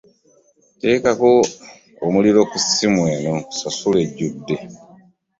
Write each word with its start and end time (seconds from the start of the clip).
Teekako 0.79 1.29
omuliro 2.05 2.41
ku 2.49 2.57
ssimu 2.63 3.01
eno 3.15 3.31
nkusasula 3.39 3.97
ejjudde. 4.05 4.55